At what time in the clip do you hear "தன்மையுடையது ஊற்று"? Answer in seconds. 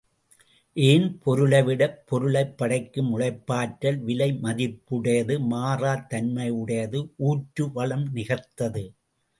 6.09-7.71